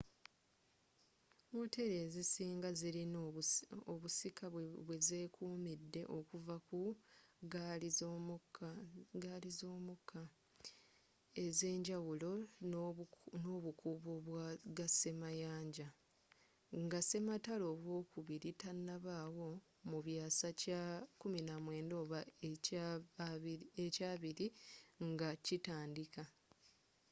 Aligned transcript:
wooteri 1.55 1.95
ezisinga 2.05 2.69
zirina 2.79 3.19
obusika 3.93 4.45
bwe 4.87 4.97
zekumidde 5.07 6.01
okuva 6.17 6.55
ku 6.67 6.81
ggaali 9.19 9.49
z'omukka 9.57 10.21
ezenjawulo 11.45 12.31
n'obukuubo 13.41 14.13
bwa 14.27 14.45
gasemayanja 14.77 15.87
nga 16.83 16.99
sematalo 17.09 17.65
owokubiri 17.75 18.49
tanabaawo 18.61 19.49
mu 19.89 19.97
byasa 20.05 20.47
kya 20.61 20.83
19 21.19 22.01
oba 22.01 22.19
ekya 23.85 24.09
20 24.23 24.45
nga 25.11 25.29
kitandika 25.45 26.23